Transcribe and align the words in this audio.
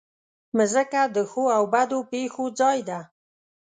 مځکه 0.57 1.01
د 1.15 1.17
ښو 1.29 1.43
او 1.57 1.63
بدو 1.73 1.99
پېښو 2.11 2.45
ځای 2.59 2.79
ده. 2.89 2.99